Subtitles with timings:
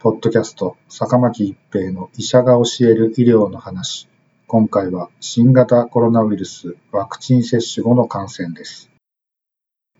[0.00, 4.08] ポッドキャスト坂巻一平の医者が教える医療の話
[4.46, 8.92] 今回は新型コロナウイルスワクチン接種後の感染です。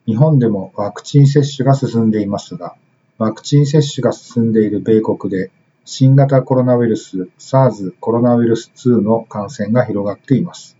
[0.06, 2.76] 日本でもワクチン接種が進んでいますが、
[3.18, 5.50] ワクチン接種が進んでいる米国で
[5.84, 10.76] 新型コロナウイルス SARS コロナウイルス2の感染が広がっています。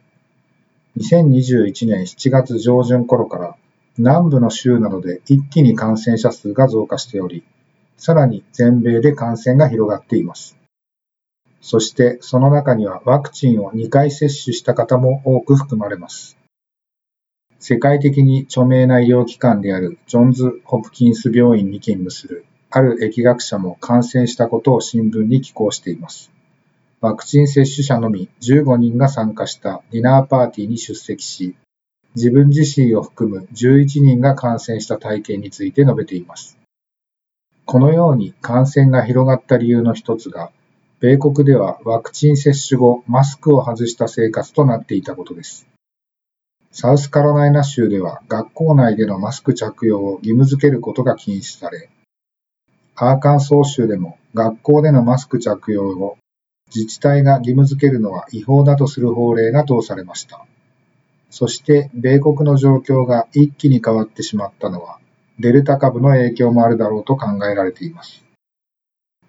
[0.96, 3.56] 2021年7月上旬頃から
[3.98, 7.42] 南部の州などで一気に感染者数が増加しており、
[7.98, 10.56] さらに全米で感染が広がっています。
[11.60, 16.38] そしてその中にはワクチンを2回接種した方も多く含まれます。
[17.58, 26.30] 世界的に著名な医療機関であるジョンズ・ホプキンス病院に勤務するある疫学者も感染したことを新聞に寄稿しています。
[27.00, 31.56] ワクチン接種者のみ15人が参加したディナーパーティーに出席し、
[32.14, 36.57] 自分自身を含む11人が感染した体験について述べています。
[37.70, 40.50] このように感染が広がった理由の一つが、
[41.00, 45.68] 米国ではワクチン接種後、マスクを外した生活となっていたことです。
[46.72, 51.90] サウスカロライナ州では学校内でのマスク着用を義務付けることが禁止され、
[52.94, 56.16] アーカンソー州でも学校でのマスク着用を
[56.74, 60.46] 自治体が義務付けるのは違法だとする法令が通されました。
[61.28, 64.98] そして米国の状況が一気に変わってしまったのは
[65.38, 68.24] デルタ株の影響もあるだろうと考えられています。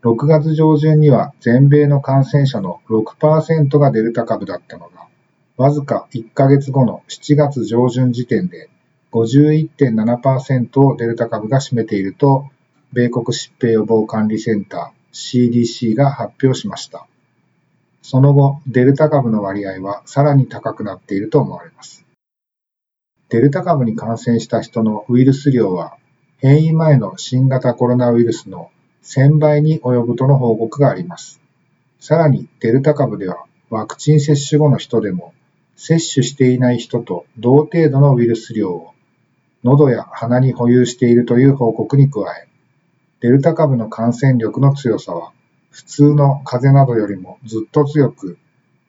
[0.01, 5.07] 6月上旬には全米の感染者の6%がデルタ株だったのが、
[5.57, 8.69] わずか1ヶ月後の7月上旬時点で
[9.11, 12.45] 51.7%をデルタ株が占めていると、
[12.93, 17.05] 米国疾病予防管理センター CDC が発表しました。
[18.01, 22.05] その後、デルタ株の割合はさらに高くなっていると思われます。
[23.29, 25.97] デルタ株に感染した人のウイルス量は、
[26.39, 28.71] 変異前の新型コロナウイルスの
[29.03, 31.39] 1000倍に及ぶとの報告があります。
[31.99, 35.33] さらにデルタ株ではワクチン接種後の人でも
[35.75, 38.93] 接種していない人と同程度のウイルス量を
[39.63, 42.47] 喉や鼻に保有しているという報告に加え、
[43.19, 45.33] デルタ株の感染力の強さは
[45.69, 48.37] 普通の風邪などよりもずっと強く、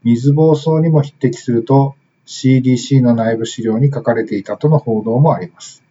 [0.04, 1.96] 水疱瘡にも匹敵すると
[2.26, 5.82] CDC の内部資料に書かれていたとの報道もあります。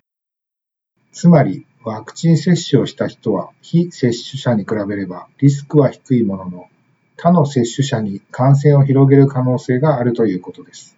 [1.11, 6.67] つまり、ワクチン接種をした人は非接種者に比べればリスクは低いものの、
[7.17, 10.97] 他の接種者に感染を広げる可能性があるということです。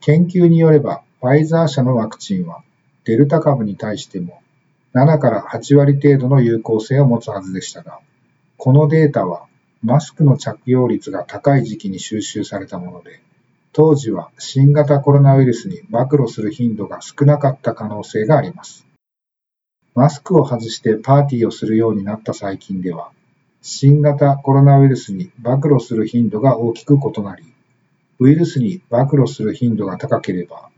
[0.00, 2.62] 研究によれば、ファイザー社のワクチンは
[3.04, 4.40] デルタ株に対しても
[4.94, 8.00] 7から8割程度の有効性を持つはずでしたが、
[8.56, 9.46] このデータは
[9.82, 13.20] マスクの着用率が高い時期に収集されたもので、
[13.78, 18.84] 当時は新型コロナウイルスに暴露する頻度が少なかった可能性があります。
[19.94, 23.12] マスクを外してパーティーをするようになった最近では、
[23.62, 27.44] 新型コロナウイルスに暴露する頻度が大きく異なり、
[28.18, 30.70] ウイルスに暴露する頻度が高ければ、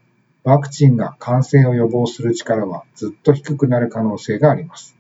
[0.45, 4.95] ワクチンが感染を予防する力はずっと低くなる可能性があります。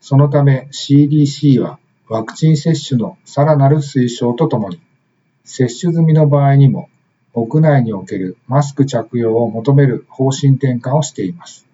[0.00, 1.78] そのため CDC は
[2.08, 4.80] ワクチン接種のさらなる推奨とともに、
[5.44, 6.88] 接種済みの場合にも
[7.34, 11.66] 屋内におけるマスク着用を求める方針転換をしています。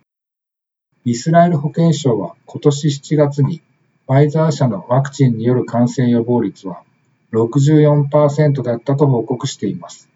[1.04, 3.62] イスラエル保健省は今年7月に
[4.06, 6.82] ファイザー社のワクチンによる感染予防率は
[7.32, 10.08] 64%だったと報告しています。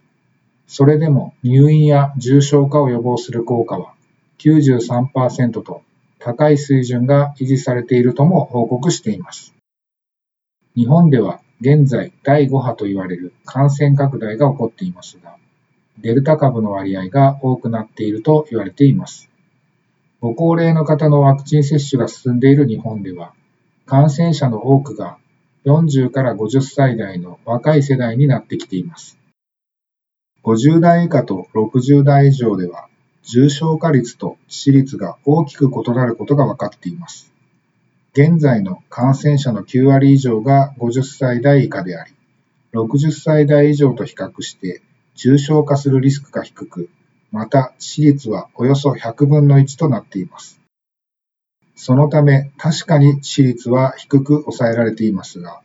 [0.66, 3.94] それでも入院や重症化を予防する効果は
[4.38, 5.82] 93%と
[6.18, 9.52] 高い水準が維持されているとも報告しています。
[10.74, 15.36] 日本では現在第5波と言われる感染拡大が起こっていますが、
[16.00, 19.30] デルタ株の割合が多くなっていると言われています。
[20.20, 23.32] ご高齢の方のワクチン接種が進んでいる日本では、
[23.86, 25.18] 感染者の多くが
[25.64, 29.16] 40から50歳代の若い世代になってきています。
[30.42, 32.88] 50代以下と60代以上では、
[33.22, 37.31] 重症化率と致死率が大きく異なることが分かっています。
[38.14, 42.12] 現在の感染者の9割以上が50歳代以下であり、
[42.74, 44.82] 60歳代以上と比較して
[45.14, 46.90] 重症化するリスクが低く、
[47.30, 50.60] また致死率はおよそ100分の1となっています。
[51.74, 55.62] そのため確かに致死率は低く抑えられていますが、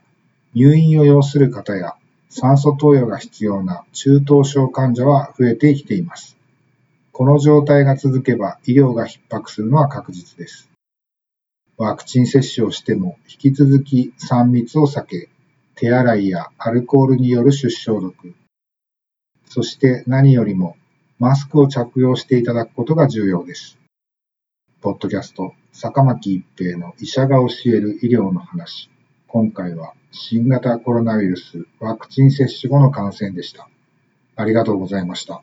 [0.54, 1.96] 入院を要する方や
[2.30, 6.38] 酸素投与が必要な中等症患者は増えてきています。
[7.12, 10.70] この状態が続けば医療が逼迫するのは確実です。
[11.78, 15.28] ワクチン接種をしても引き続き3密を避け、
[15.76, 18.34] 手洗いやアルコールによる出消毒、
[19.46, 20.76] そして何よりも
[21.20, 23.78] マスクを着用していただくことが重要です。
[24.80, 28.90] ポッドキャスト、坂巻一平の医者が教える医療の話。
[29.28, 33.68] 今回は新型コロナウイルスワクチン接種後の感染でした。
[34.34, 35.42] ありがとうございました。